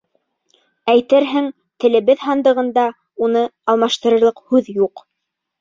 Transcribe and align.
Әйтерһең, 0.93 1.49
телебеҙ 1.85 2.23
һандығында 2.29 2.87
уны 3.27 3.45
алмаштырырлыҡ 3.75 4.43
һүҙ 4.55 4.73
юҡ. 4.83 5.07